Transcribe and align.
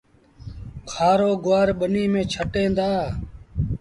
کآرو 0.89 1.31
گُوآر 1.43 1.69
ٻنيٚ 1.79 2.11
ميݩ 2.13 2.29
ڇٽيٚن 2.31 2.69
دآ 2.77 2.91